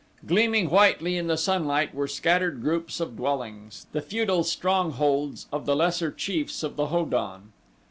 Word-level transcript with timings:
Gleaming 0.25 0.71
whitely 0.71 1.15
in 1.15 1.27
the 1.27 1.37
sunlight 1.37 1.93
were 1.93 2.07
scattered 2.07 2.59
groups 2.63 2.99
of 2.99 3.15
dwellings 3.17 3.85
the 3.91 4.01
feudal 4.01 4.43
strongholds 4.43 5.45
of 5.53 5.67
the 5.67 5.75
lesser 5.75 6.09
chiefs 6.11 6.63
of 6.63 6.75
the 6.75 6.87
Ho 6.87 7.05
don. 7.05 7.53